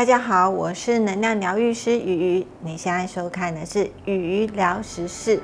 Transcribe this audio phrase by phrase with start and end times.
[0.00, 5.38] 大家好，我是能量疗愈师雨雨，你现在收看的是雨雨聊时事。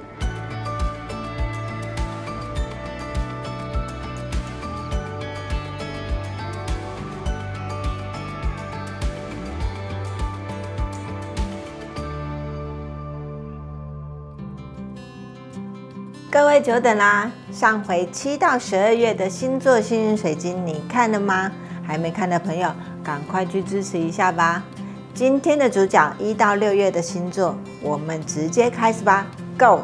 [16.31, 17.31] 各位久等啦！
[17.53, 21.53] 上回七到十二月的星座幸运水晶，你看了吗？
[21.87, 22.69] 还没看的朋友，
[23.07, 24.65] 赶快去支持一下吧！
[25.15, 29.25] 今天的主角一到六月的星座，我们直接开始吧
[29.57, 29.83] ，Go！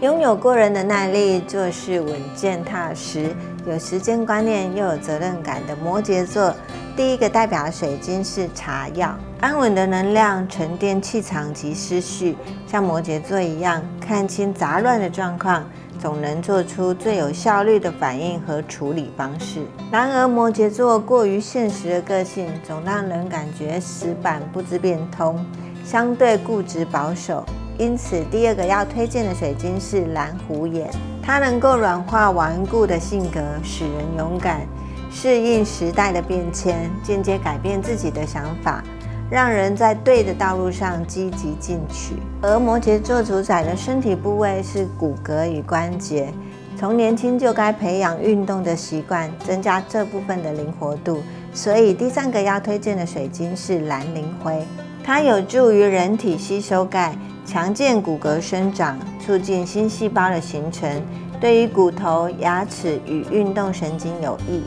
[0.00, 6.54] 拥有过人的耐力，做事稳健踏实，有时间观念又有责任感的摩羯座。
[6.96, 12.34] 第一个代表水晶是茶药，安稳的能量沉淀气场及思绪，
[12.66, 15.62] 像摩羯座一样，看清杂乱的状况，
[16.00, 19.60] 总能做出最有效率的反应和处理方式。
[19.90, 25.44] 然而，摩羯座过于现实的个性，总让人感觉死板不知变通，
[25.84, 27.44] 相对固执保守。
[27.78, 30.90] 因此，第二个要推荐的水晶是蓝虎眼，
[31.22, 34.66] 它能够软化顽固的性格，使人勇敢。
[35.12, 38.82] 适应时代的变迁，间接改变自己的想法，
[39.30, 42.16] 让人在对的道路上积极进取。
[42.42, 46.32] 而摩羯座主宰的身体部位是骨骼与关节，
[46.76, 51.22] 从年轻就该培养运动的习惯，增加这部分的灵活度。
[51.52, 54.64] 所以第三个要推荐的水晶是蓝灵灰，
[55.04, 60.88] 它有助于人体吸收钙，强健骨骼生长，促进新细胞的形成，
[61.40, 64.62] 对于骨头、牙齿与运动神经有益。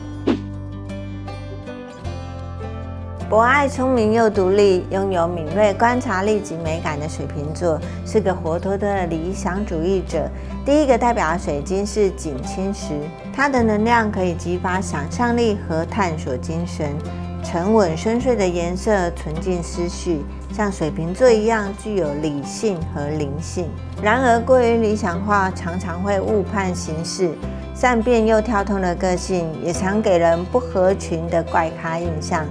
[3.34, 10.30] 博爱、聪明又独立，拥有敏锐观察力及美感的水瓶座，是个活脱脱的理想主义者。
[10.64, 12.94] 第一个代表的水晶是锦青石，
[13.34, 16.94] 它的能量可以激发想象力和探索精神。
[17.42, 23.68] 沉稳深邃的颜色，纯净思绪，像水瓶座一样具有理性和灵性。
[24.00, 27.32] 然而，过于理想化，常常会误判形势。
[27.74, 32.46] 善变又跳通的个性，也常给人不合群的怪咖印象。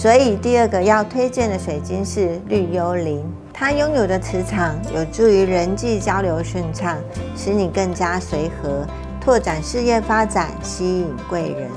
[0.00, 3.24] 所以，第二个要推荐的水晶是绿幽灵。
[3.52, 6.96] 它拥有的磁场有助于人际交流顺畅，
[7.36, 8.86] 使你更加随和，
[9.20, 11.68] 拓展事业发展，吸引贵人。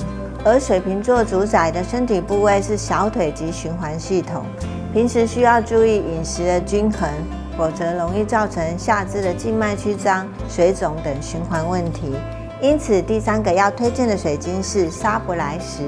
[0.45, 4.45] 而水瓶座主宰的身体部位是小腿及循环系统，
[4.93, 7.09] 平时需要注意饮食的均衡，
[7.57, 12.13] 否则容易造成下肢的静脉曲张、水肿等循环问题。
[12.61, 15.81] 因此，第三个要推荐的水晶是沙伯来石，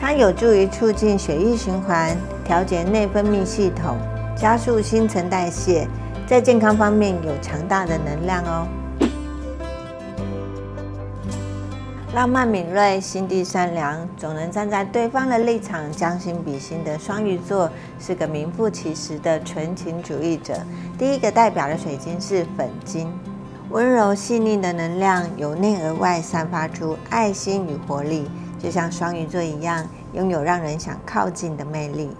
[0.00, 3.98] 它有助于促进血液循环，调节内分泌系统，
[4.34, 5.86] 加速新陈代谢，
[6.26, 8.66] 在健康方面有强大的能量哦。
[12.14, 17.68] 浪漫敏锐，心地善良，总能站在对方的立场，将心比心的双鱼座
[18.00, 20.54] 是个名副其实的纯情主义者。
[20.96, 23.12] 第一个代表的水晶是粉晶。
[23.70, 32.10] 温柔细腻的能量由内而外散发出爱心与活力，就像双鱼座一样，拥有让人想靠近的魅力。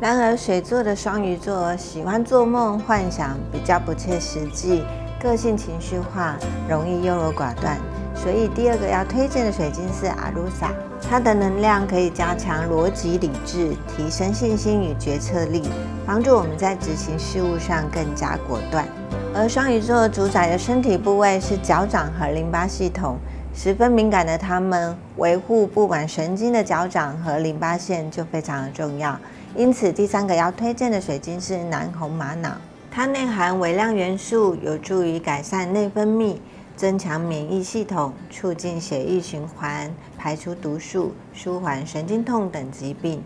[0.00, 4.82] 然而，水座的双鱼座喜欢做梦幻想，比较不切实际，
[5.24, 6.36] 个性情绪化，
[6.68, 7.78] 容易优柔寡断。
[8.14, 10.70] 所以，第二个要推荐的水晶是阿鲁萨，
[11.08, 15.62] 它的能量可以加强逻辑理智，提升信心与决策力，
[16.06, 18.86] 帮助我们在执行事务上更加果断。
[19.34, 23.16] 而双鱼座主宰的身体部位是脚掌和淋巴系统，
[23.54, 29.18] 十分敏感的他们，维护不管神经的脚掌和淋巴腺就非常的重要。
[29.56, 32.50] 因此，第三个要推荐的水晶是南红玛瑙，
[32.96, 36.36] 它内含微量元素，有助于改善内分泌，
[36.76, 43.20] 增强免疫系统，促进血液循环，排出毒素，舒缓神经痛等疾病。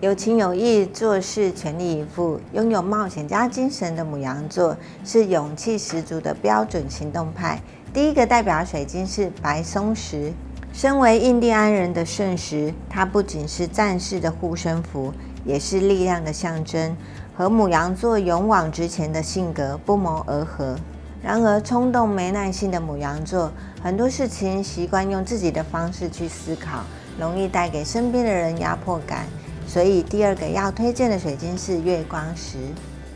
[0.00, 7.60] 有情有义，做事全力以赴，拥有冒险家精神的母羊座是勇气十足的标准行动派。
[7.94, 10.32] 第一个代表水晶是白松石，
[10.72, 15.12] 身为印第安人的圣石，它不仅是战士的护身符，
[15.46, 16.96] 也是力量的象征，
[17.36, 20.76] 和母羊座勇往直前的性格不谋而合。
[21.22, 23.50] 然而，冲动没耐性的母羊座，
[23.82, 26.84] 很多事情习惯用自己的方式去思考，
[27.18, 29.24] 容易带给身边的人压迫感。
[29.66, 32.58] 所以，第二个要推荐的水晶是月光石，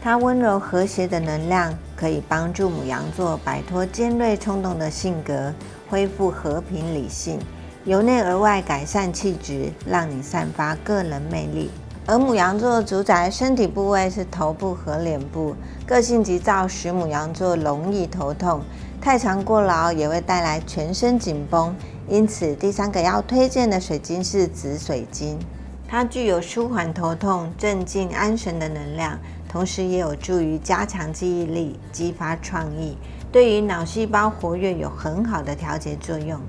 [0.02, 5.52] 它温柔和谐的能量可以帮助母羊座摆脱尖锐冲动的性格，
[5.88, 7.38] 恢复和平理性，
[7.84, 11.70] 由内而外改善气质，让你散发个人魅力。
[12.10, 15.54] 而母羊座主宰身体部位是头部和脸部，
[15.86, 18.62] 个性急躁使母羊座容易头痛，
[19.00, 21.72] 太长过劳也会带来全身紧绷。
[22.08, 25.38] 因此，第三个要推荐的水晶是紫水晶，
[25.86, 29.16] 它具有舒缓头痛、镇静安神的能量，
[29.48, 32.98] 同时也有助于加强记忆力、激发创意，
[33.30, 36.40] 对于脑细胞活跃有很好的调节作用。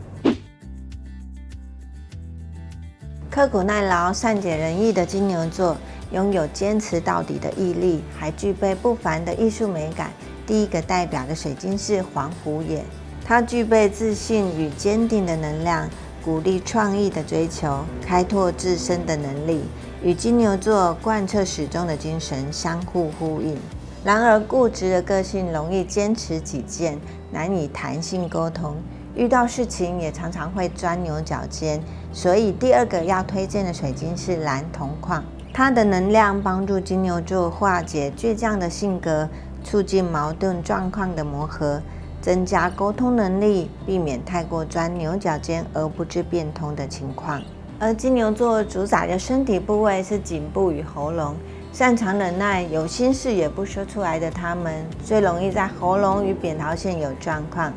[3.31, 5.77] 刻苦耐劳、善解人意的金牛座，
[6.11, 10.11] 拥有坚持到底的毅力，还具备不凡的艺术美感。
[10.45, 12.83] 第一个代表的水晶是黄虎眼，
[13.23, 15.89] 它具备自信与坚定的能量，
[16.25, 19.61] 鼓励创意的追求，开拓自身的能力，
[20.03, 23.57] 与金牛座贯彻始终的精神相互呼应。
[24.03, 26.99] 然而，固执的个性容易坚持己见，
[27.31, 28.75] 难以弹性沟通。
[29.15, 31.81] 遇到事情也常常会钻牛角尖，
[32.13, 35.23] 所以第二个要推荐的水晶是蓝铜矿，
[35.53, 39.27] 它的能量帮助金牛座化解倔强的性格，
[39.63, 41.81] 促进矛盾状况的磨合，
[42.21, 47.41] 增加沟通能力，避免太过钻牛角尖而不知变通的情况。
[47.79, 51.35] 而金牛座主宰的身体部位是颈部与喉咙，
[51.73, 57.73] 擅长忍耐、有心事也不说出来的他们，最容易在喉咙与扁桃腺有状况。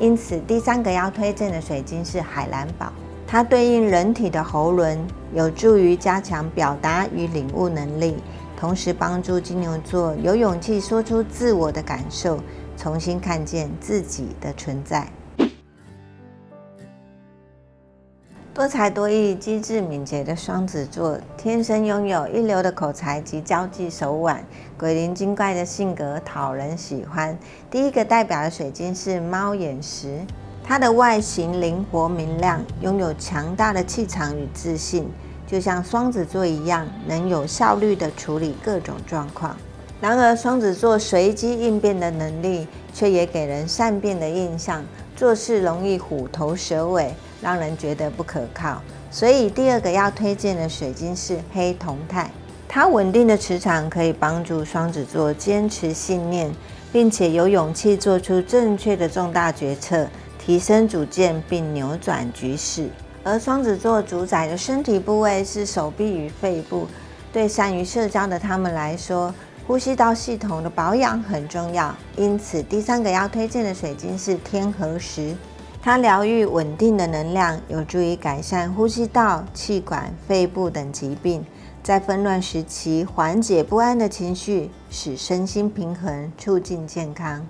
[0.00, 2.92] 因此，第三个要推荐的水晶是海蓝宝，
[3.26, 4.98] 它对应人体的喉轮，
[5.34, 8.16] 有助于加强表达与领悟能力，
[8.56, 12.38] 同时帮助金牛座有勇气说出自我的感受，
[12.76, 15.06] 重新看见自己的存在。
[18.58, 24.44] 多才多艺、机智敏捷的双子座，天生拥有一流的口才及交际手腕，
[24.76, 27.38] 鬼灵精怪的性格讨人喜欢。
[27.70, 30.18] 第一个代表的水晶是猫眼石，
[30.64, 35.08] 它的外形灵活明亮，拥有强大的气场与自信，
[35.46, 39.56] 就像双子座一样，能有效率地处理各种状况。
[40.00, 44.84] 然而，双子座随机应变的能力，却也给人善变的印象，
[45.16, 47.12] 做事容易虎头蛇尾。
[47.40, 52.28] 让人觉得不可靠，所以第二个要推荐的水晶是黑铜钛。
[52.68, 56.52] 它稳定的磁场可以帮助双子座坚持信念，
[56.92, 62.88] 并且有勇气做出正确的重大决策，提升主见并扭转局势。
[63.22, 66.88] 而双子座主宰的身体部位是手臂与肺部，
[67.32, 69.32] 对善于社交的他们来说，
[69.68, 71.94] 呼吸道系统的保养很重要。
[72.16, 75.36] 因此，第三个要推荐的水晶是天河石。
[75.82, 81.44] 它疗愈稳定的能量，有助于改善呼吸道、气管、肺部等疾病，
[81.82, 87.46] 在纷乱时期缓解不安的情绪，使身心平衡，促进健康。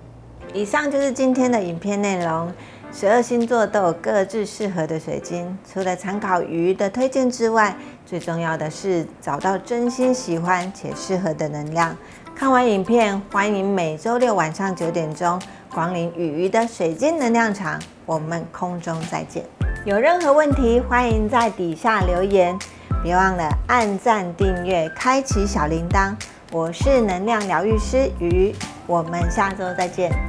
[0.53, 2.51] 以上就是今天的影片内容。
[2.91, 7.75] 十二星座都有各自适合的水晶，除了参考鱼的推荐之外，
[8.05, 11.95] 最重要的是找到真心喜欢且适合的能量。
[12.35, 15.39] 看完影片，欢迎每周六晚上九点钟
[15.73, 17.79] 光临鱼鱼的水晶能量场。
[18.05, 19.43] 我们空中再见。
[19.85, 22.57] 有任何问题，欢迎在底下留言，
[23.03, 26.13] 别忘了按赞、订阅、开启小铃铛。
[26.51, 28.53] 我是能量疗愈师鱼，
[28.87, 30.28] 我们下周再见。